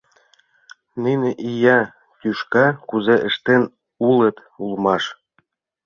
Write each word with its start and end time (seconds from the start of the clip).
Нине 1.03 1.29
ия 1.49 1.79
тӱшка 2.19 2.65
кузе 2.89 3.15
ыштен 3.27 3.63
улыт 4.09 4.37
улмаш! 4.63 5.03